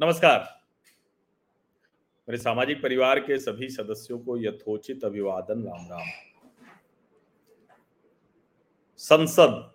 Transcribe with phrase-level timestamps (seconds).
[0.00, 0.62] नमस्कार।
[2.28, 6.06] मेरे सामाजिक परिवार के सभी सदस्यों को यथोचित अभिवादन, राम राम।
[8.96, 9.74] संसद,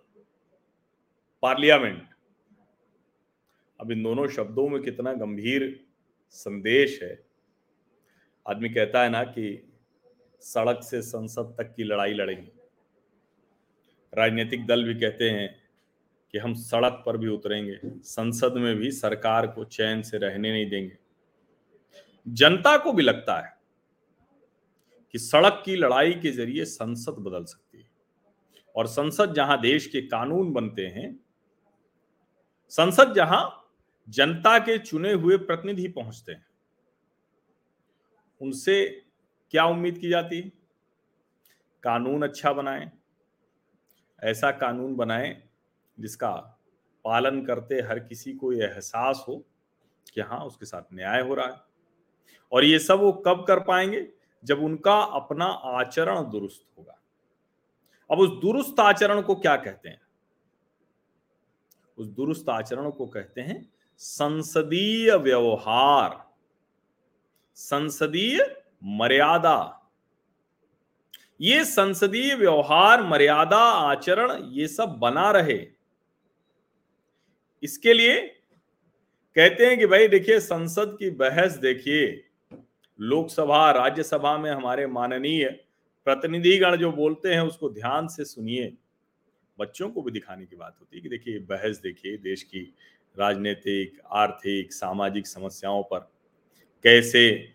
[1.42, 2.08] पार्लियामेंट।
[3.80, 5.86] अब इन दोनों शब्दों में कितना गंभीर
[6.30, 7.26] संदेश है।
[8.48, 9.72] आदमी कहता है ना कि
[10.40, 12.52] सड़क से संसद तक की लड़ाई लड़ेंगे।
[14.14, 15.63] राजनीतिक दल भी कहते हैं
[16.34, 20.68] कि हम सड़क पर भी उतरेंगे, संसद में भी सरकार को चैन से रहने नहीं
[20.70, 20.96] देंगे।
[22.26, 23.52] जनता को भी लगता है
[25.12, 27.86] कि सड़क की लड़ाई के ज़रिए संसद बदल सकती है।
[28.76, 31.14] और संसद जहाँ देश के कानून बनते हैं,
[32.72, 33.70] संसद जहाँ
[34.08, 36.46] जनता के चुने हुए प्रतिनिधि पहुँचते हैं,
[38.40, 38.84] उनसे
[39.50, 40.52] क्या उम्मीद की जाती है?
[41.82, 42.90] कानून अच्छा बनाए,
[44.22, 45.43] ऐसा कानून बनाए
[46.00, 46.60] जिसका
[47.04, 49.44] पालन करते हर किसी को यह एहसास हो
[50.14, 51.60] कि हाँ उसके साथ न्याय हो रहा है।
[52.52, 54.12] और ये सब वो कब कर पाएँगे?
[54.44, 56.98] जब उनका अपना आचरण दुरुस्त होगा।
[58.10, 60.00] अब उस दुरुस्त आचरण को क्या कहते हैं?
[61.98, 66.30] उस दुरुस्त आचरण को कहते हैं संसदीय व्यवहार।
[67.54, 69.80] संसदीय मर्यादा।
[71.40, 75.70] ये संसदीय व्यवहार, मर्यादा आचरण ये सब बना रहे
[77.64, 78.20] इसके लिए
[79.36, 82.24] कहते हैं कि भाई देखिए, संसद की बहस देखिए,
[82.98, 85.46] लोकसभा, राज्यसभा में हमारे माननीय
[86.06, 88.72] प्रतिनिधिगण जो बोलते हैं, उसको ध्यान से सुनिए।
[89.58, 92.74] बच्चों को भी दिखाने की बात होती है कि देखिए, बहस देखिए, देश की
[93.16, 95.98] राजनीतिक, आर्थिक, सामाजिक समस्याओं पर
[96.84, 97.52] कैसे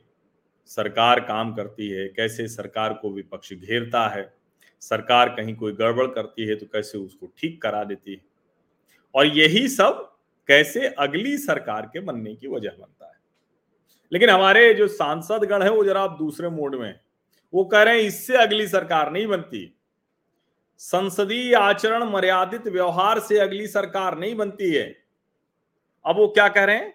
[0.70, 4.34] सरकार काम करती है, कैसे सरकार को विपक्ष घेरता है,
[4.82, 8.29] सरकार कहीं कोई गड़बड़ करती है तो कैसे उसको ठीक करा देती है।
[9.16, 10.16] और यही सब
[10.48, 13.20] कैसे अगली सरकार के बनने की वजह बनता है।
[14.14, 17.00] लेकिन हमारे जो सांसद गण है, वो जरा आप दूसरे मोड में
[17.54, 19.78] वो कह रहे हैं, इससे अगली सरकार नहीं बनती।
[20.78, 24.98] संसदीय आचरण मर्यादित व्यवहार से अगली सरकार नहीं बनती है।
[26.06, 26.94] अब वो क्या कह रहे हैं?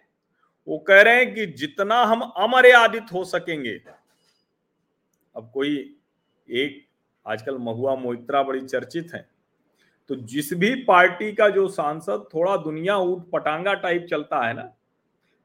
[0.69, 3.81] वो कह रहे हैं कि जितना हम अमर्यादित हो सकेंगे।
[5.37, 5.97] अब कोई
[6.51, 6.87] एक
[7.27, 9.34] आजकल महुआ मोहित्रा बड़ी चर्चित है।
[10.09, 14.73] तो जिस भी पार्टी का जो सांसद थोड़ा दुनिया ऊट पटांगा टाइप चलता है ना,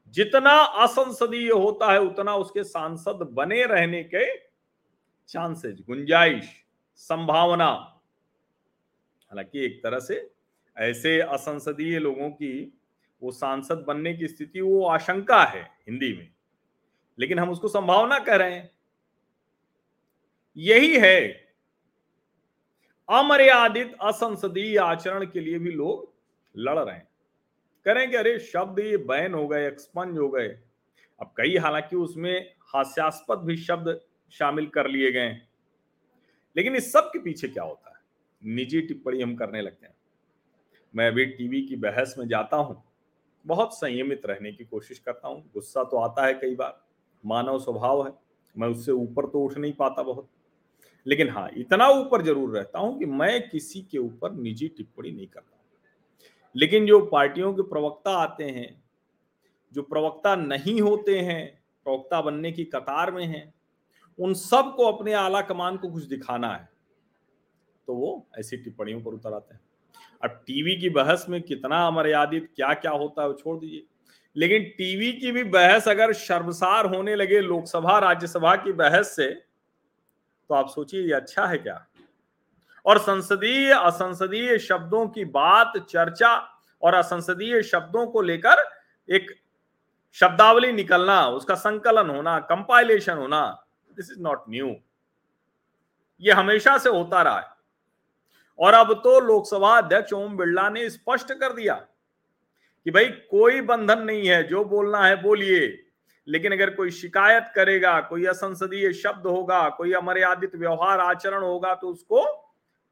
[0.08, 4.38] जितना असंसदीय होता है, उतना उसके सांसद बने रहने के
[5.28, 6.50] चांसेस गुंजाइश,
[6.96, 7.70] संभावना।
[9.32, 10.32] हालाँकि एक तरह से
[10.78, 12.80] ऐसे असंसदीय लोगों की
[13.24, 16.30] वो सांसद बनने की स्थिति, वो आशंका है हिंदी में।
[17.20, 18.72] लेकिन हम उसको संभावना कह रहे हैं।
[20.58, 21.49] यही है
[23.10, 26.12] अमर्यादित असंसदीय आचरण के लिए भी लोग
[26.56, 27.08] लड़ रहे हैं।
[27.86, 30.48] करें कि अरे शब्द ये बैन हो गए एक्सपंज हो गए।
[31.20, 34.00] अब कई हालाँकि उसमें हास्यास्पद भी शब्द
[34.34, 35.30] शामिल कर लिए गए
[36.56, 38.02] लेकिन इस सब के पीछे क्या होता है?
[38.42, 39.96] निजी टिप्पणी हम करने लगते हैं।
[40.94, 42.82] मैं अभी टीवी की बहस में जाता हूँ,
[43.46, 46.82] बहुत संयमित रहने की कोशिश करता हूँ। गुस्सा तो आता है कई बार,
[47.24, 48.14] मानव स्वभाव है,
[48.56, 50.30] मैं उससे ऊपर तो उठ नहीं पाता बहुत।
[51.10, 55.28] लेकिन हाँ इतना ऊपर ज़रूर रहता हूँ कि मैं किसी के ऊपर निजी टिप्पणी नहीं
[55.28, 55.58] करता
[56.56, 58.84] लेकिन जो पार्टियों के प्रवक्ता आते हैं,
[59.74, 61.46] जो प्रवक्ता नहीं होते हैं,
[61.86, 63.54] प्रवक्ता बनने की कतार में हैं,
[64.20, 66.68] उन सबको अपने आला कमान को कुछ दिखाना है
[67.88, 69.62] तो वो ऐसी टिप्पणियों पर उतर आते हैं।
[70.24, 73.84] अब टीवी की बहस में कितना अमर्यादित क्या क्या होता है वो छोड़ दीजिए।
[74.36, 79.28] लेकिन टीवी की भी बहस अगर शर्मसार होने लगे लोकसभा, राज्यसभा की बहस से
[80.50, 81.86] तो आप सोचिए, ये अच्छा है क्या?
[82.86, 86.36] और संसदीय, असंसदीय शब्दों की बात, चर्चा
[86.82, 88.64] और असंसदीय शब्दों को लेकर
[89.10, 89.32] एक
[90.14, 93.66] शब्दावली निकलना, उसका संकलन होना कंपाइलेशन होना
[93.98, 94.76] दिस इज़ नॉट न्यू
[96.22, 97.48] ये हमेशा से होता रहा है।
[98.60, 101.74] और अब तो लोकसभा अध्यक्ष ओम बिरला ने स्पष्ट कर दिया
[102.86, 105.89] कि भाई कोई बंधन नहीं है, जो बोलना है बोलिए।
[106.30, 111.88] लेकिन अगर कोई शिकायत करेगा, कोई असंसदीय शब्द होगा, कोई अमर्यादित व्यवहार आचरण होगा तो
[111.88, 112.26] उसको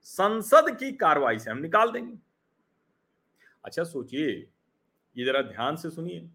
[0.07, 2.17] संसद की कार्रवाई से हम निकाल देंगे।
[3.63, 4.29] अच्छा सोचिए,
[5.15, 6.29] ये जरा ध्यान से सुनिए।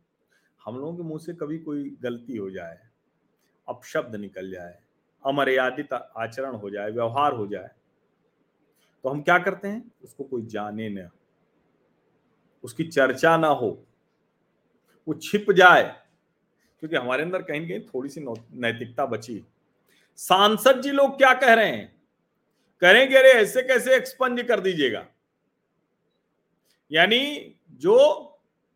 [0.60, 2.78] हम लोगों के मुँह से कभी कोई गलती हो जाए,
[3.69, 4.78] अपशब्द निकल जाए
[5.25, 7.70] अमर्यादित आचरण हो जाए, व्यवहार हो जाए
[9.05, 9.93] तो हम क्या करते हैं?
[10.05, 11.08] उसको कोई जाने न,
[12.64, 13.70] उसकी चर्चा ना हो,
[15.06, 15.82] वो छिप जाए
[16.82, 19.43] क्योंकि हमारे अंदर कहीं कहीं थोड़ी सी नैतिकता बची।
[20.19, 21.93] सांसद जी लोग क्या कह रहे हैं?
[22.82, 25.05] करेंगे अरे ऐसे कैसे एक्सपंज कर दीजिएगा?
[26.90, 27.99] यानी जो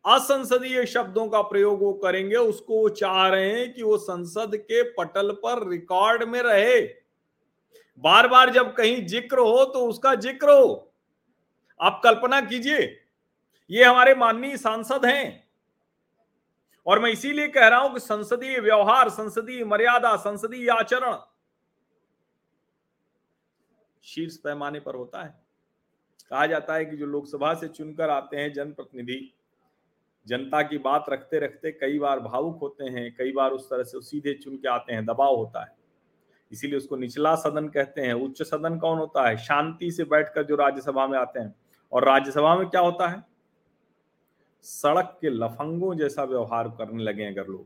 [0.05, 4.83] असंसदीय शब्दों का प्रयोग वो करेंगे, उसको वो चाह रहे हैं कि वो संसद के
[4.93, 6.81] पटल पर रिकॉर्ड में रहे।
[8.03, 10.93] बार बार जब कहीं ज़िक्र हो तो उसका ज़िक्र हो।
[11.79, 12.79] आप कल्पना कीजिए,
[13.69, 15.46] ये हमारे माननीय सांसद हैं।
[16.87, 21.17] और मैं इसीलिए कह रहा हूँ कि संसदीय व्यवहार, संसदीय मर्यादा, संसदीय आचरण
[24.03, 25.43] शीर्ष पैमाने पर होता है।
[26.29, 29.33] कहा जाता है कि जो लोकसभा से चुनकर आते हैं जनप्रतिनिधि,
[30.27, 34.01] जनता की बात रखते रखते कई बार भावुक होते हैं, कई बार उस तरह से
[34.01, 35.77] सीधे चुन के आते हैं, दबाव होता है।
[36.51, 39.37] इसीलिए उसको निचला सदन कहते हैं, उच्च सदन कौन होता है?
[39.37, 41.55] शांति से बैठकर जो राज्यसभा में आते हैं।
[41.91, 43.36] और राज्यसभा में क्या होता है?
[44.67, 47.65] सड़क के लफंगों जैसा व्यवहार करने लगे अगर लोग।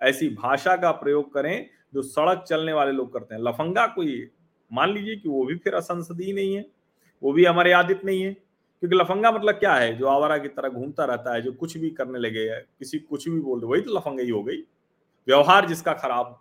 [0.00, 4.30] ऐसी भाषा का प्रयोग करें जो सड़क चलने वाले लोग करते हैं। लफंगा कोई
[4.70, 6.64] मान लीजिए कि वो भी फिर असंसदीय नहीं है,
[7.22, 9.96] वो भी अमर्यादित नहीं है, क्योंकि लफंगा मतलब क्या है?
[9.98, 13.28] जो आवारा की तरह घूमता रहता है, जो कुछ भी करने लगे है, किसी कुछ
[13.28, 14.56] भी बोल दो, वही तो लफंगा ही हो गई।
[15.28, 16.38] व्यवहार जिसका खराब।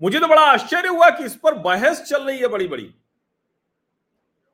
[0.00, 2.88] मुझे तो बड़ा आश्चर्य हुआ कि इस पर बहस चल रही है बड़ी बड़ी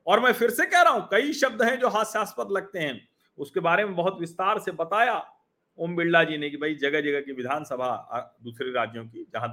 [0.06, 3.61] और मैं फिर से कह रहा हूँ, कई शब्द हैं जो हास्यास्पद लगते हैं। उसके
[3.61, 5.35] बारे में बहुत विस्तार से बताया
[5.79, 9.49] ओम बिरला जी ने कि भाई जगह जगह की विधानसभा दूसरे राज्यों की, जहाँ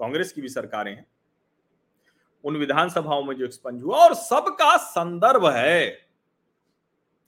[0.00, 1.06] कांग्रेस की भी सरकारें हैं,
[2.44, 6.08] उन विधानसभाओं में जो एक्सपंज हुआ, और सबका संदर्भ है।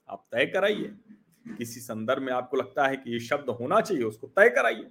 [0.09, 0.91] आप तय कराइए,
[1.57, 4.89] किसी संदर्भ में आपको लगता है कि ये शब्द होना चाहिए, उसको तय कराइए।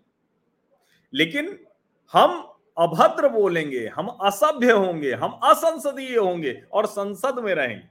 [1.14, 1.58] लेकिन
[2.12, 2.40] हम
[2.78, 7.88] अभद्र बोलेंगे, हम असभ्य होंगे, हम असंसदीय होंगे, और संसद में रहेंगे।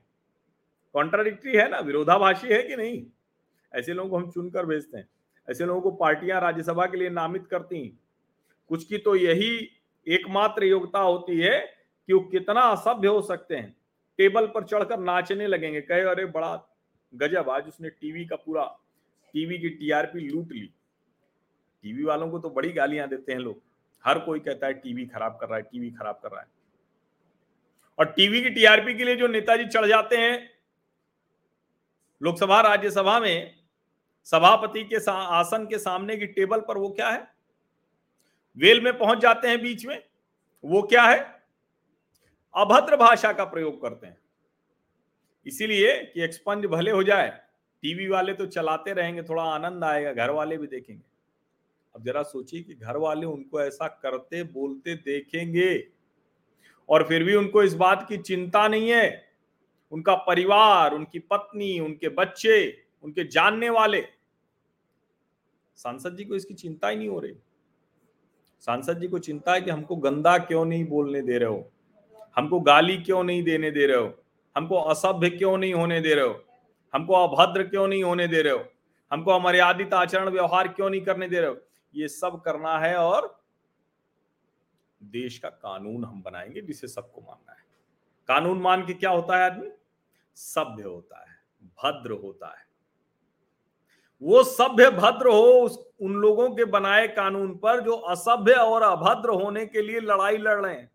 [0.93, 1.79] कॉन्ट्राडिक्टरी है ना?
[1.79, 3.05] विरोधाभाषी है कि नहीं?
[3.75, 5.09] ऐसे लोगों को हम चुनकर भेजते हैं।
[5.49, 7.99] ऐसे लोगों को पार्टियाँ राज्यसभा के लिए नामित करती हैं।
[8.69, 9.71] कुछ की तो यही
[10.07, 11.59] एकमात्र योग्यता होती है
[12.07, 13.77] कि वो कितना असभ्य हो सकते हैं।
[14.17, 16.63] टेबल पर चढ़कर नाचने लगेंगे, कहे, अरे, बड़ा
[17.15, 18.79] गजब, आज उसने टीवी का पूरा,
[19.33, 20.73] टीवी की टीआरपी लूट ली।
[21.83, 23.61] टीवी वालों को तो बड़ी गालियाँ देते हैं लोग।
[24.05, 26.47] हर कोई कहता है, टीवी खराब कर रहा है, टीवी खराब कर रहा है।
[27.99, 30.49] और टीवी की टीआरपी के लिए जो नेताजी चढ़ जाते हैं,
[32.23, 33.60] लोकसभा, राज्यसभा में
[34.23, 37.27] सभापति के आसन के सामने की टेबल पर वो क्या है?
[38.57, 40.03] वेल में पहुँच जाते हैं बीच में।
[40.65, 41.43] वो क्या है?
[42.55, 44.17] अभद्र भाषा का प्रयोग करते हैं।
[45.45, 47.29] इसीलिए कि एक्सपंज भले हो जाए,
[47.81, 51.03] टीवी वाले तो चलाते रहेंगे, थोड़ा आनंद आएगा, घर वाले भी देखेंगे।
[51.95, 55.87] अब जरा सोचिए कि घर वाले उनको ऐसा करते, बोलते, देखेंगे,
[56.89, 59.31] और फिर भी उनको इस बात की चिंता नहीं है।
[59.91, 64.07] उनका परिवार, उनकी पत्नी, उनके बच्चे उनके जानने वाले।
[65.75, 67.37] सांसद जी को इसकी चिंता ही नहीं हो रही।
[68.59, 71.71] सांसद जी को चिंता है कि हमको गंदा क्यों नहीं बोलने दे रहे हो?
[72.35, 74.23] हमको गाली क्यों नहीं देने दे रहे हो?
[74.57, 76.43] हमको असभ्य क्यों नहीं होने दे रहे हो?
[76.93, 78.65] हमको अभद्र क्यों नहीं होने दे रहे हो?
[79.11, 81.57] हमको अमर्यादित आचरण व्यवहार क्यों नहीं करने दे रहे हो?
[81.95, 83.43] ये सब करना है और
[85.03, 87.65] देश का कानून हम बनाएँगे जिसे सबको मानना है।
[88.27, 89.71] कानून मान के क्या होता है आदमी?
[90.35, 92.70] सभ्य होता है, भद्र होता है।
[94.21, 99.29] वो सभ्य भद्र हो उस, उन लोगों के बनाए कानून पर जो असभ्य और अभद्र
[99.33, 100.91] होने के लिए लड़ाई लड़ रहे हैं।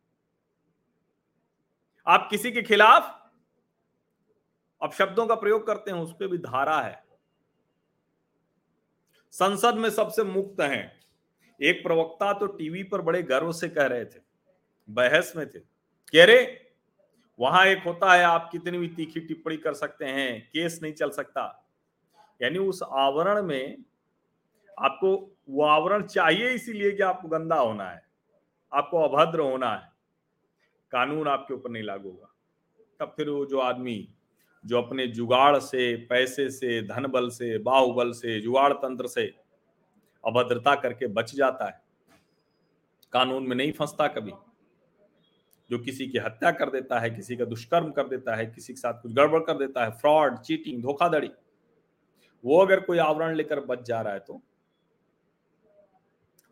[2.07, 3.13] आप किसी के खिलाफ
[4.83, 7.05] अब शब्दों का प्रयोग करते हैं, उस पर भी धारा है।
[9.33, 11.01] संसद में सबसे मुक्त हैं।
[11.61, 14.21] एक प्रवक्ता तो टीवी पर बड़े गर्व से कह रहे थे,
[14.89, 16.47] बहस में थे। कह रहे,
[17.39, 21.11] वहाँ एक होता है, आप कितनी भी तीखी टिप्पणी कर सकते हैं, केस नहीं चल
[21.11, 21.66] सकता।
[22.41, 23.77] यानी उस आवरण में
[24.77, 28.03] आपको वो आवरण चाहिए इसीलिए कि आपको गंदा होना है,
[28.73, 29.89] आपको अभद्र होना है,
[30.93, 32.33] कानून आपके ऊपर नहीं लागू होगा।
[33.01, 34.09] तब फिर वो जो आदमी
[34.65, 39.27] जो अपने जुगाड़ से, पैसे से धन बल से, बाहुबल से, जुगाड़ तंत्र से
[40.25, 41.81] अभद्रता करके बच जाता है,
[43.13, 44.33] कानून में नहीं फंसता कभी।
[45.71, 48.81] जो किसी की हत्या कर देता है, किसी का दुष्कर्म कर देता है, किसी के
[48.81, 51.31] साथ कुछ गड़बड़ कर देता है, फ्रॉड, चीटिंग, धोखाधड़ी
[52.45, 54.43] वो अगर कोई आवरण लेकर बच जा रहा है तो?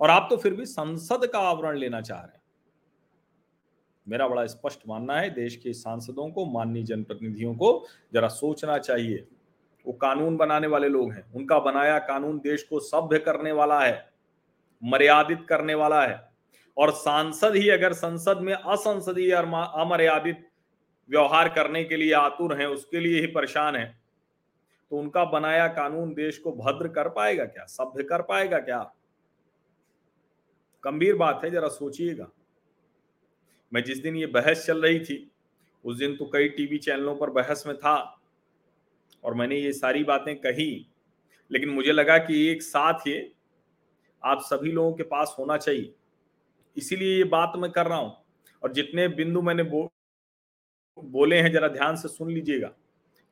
[0.01, 2.45] और आप तो फिर भी संसद का आवरण लेना चाह रहे हैं।
[4.09, 9.29] मेरा बड़ा स्पष्ट मानना है, देश के सांसदों को, माननीय जनप्रतिनिधियों को जरा सोचना चाहिए।
[9.87, 14.13] वो कानून बनाने वाले लोग हैं। उनका बनाया कानून देश को सभ्य करने वाला है,
[14.85, 16.29] मर्यादित करने वाला है।
[16.77, 20.49] और सांसद ही अगर संसद में असंसदीय और अमर्यादित
[21.11, 24.04] व्यवहार करने के लिए आतुर हैं, उसके लिए ही परेशान है।
[24.91, 27.65] तो उनका बनाया कानून देश को भद्र कर पाएगा क्या?
[27.65, 28.81] सभ्य कर पाएगा क्या?
[30.85, 32.31] गंभीर बात है जरा सोचिएगा।
[33.73, 35.17] मैं जिस दिन ये बहस चल रही थी
[35.85, 37.97] उस दिन तो कई टीवी चैनलों पर बहस में था
[39.25, 40.87] और मैंने ये सारी बातें कही
[41.51, 43.33] लेकिन मुझे लगा कि एक साथ ये
[44.23, 45.95] आप सभी लोगों के पास होना चाहिए।
[46.77, 48.13] इसीलिए ये बात मैं कर रहा हूँ
[48.63, 49.89] और जितने बिंदु मैंने बो,
[50.99, 52.69] बोले हैं जरा ध्यान से सुन लीजिएगा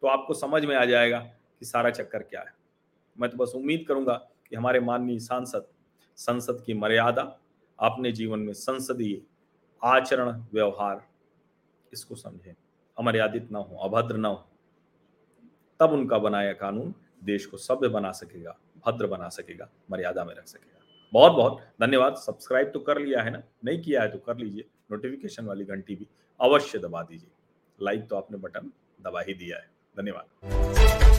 [0.03, 1.19] तो आपको समझ में आ जाएगा।
[1.63, 2.55] कि सारा चक्कर क्या है?
[3.21, 4.15] मैं तो बस उम्मीद करूँगा
[4.49, 5.67] कि हमारे माननीय सांसद,
[6.19, 7.23] संसद की मर्यादा,
[7.79, 9.21] अपने जीवन में संसदीय
[9.83, 11.07] आचरण, व्यवहार,
[11.93, 12.55] इसको समझें।
[12.99, 14.49] अमर्यादित ना हो, अभद्र ना हो,
[15.81, 20.47] तब उनका बनाया कानून देश को सभ्य बना सकेगा, भद्र बना सकेगा, मर्यादा में रख
[20.47, 20.81] सकेगा।
[21.13, 23.43] बहुत बहुत धन्यवाद। सब्सक्राइब तो कर लिया है ना?
[23.65, 26.09] नहीं किया है तो कर लीजिए। नोटिफिकेशन वाली घंटी भी
[26.41, 27.31] अवश्य दबा दीजिए।
[27.79, 31.12] लाइक तो आपने बटन दबा ही दिया है। धन्यवाद।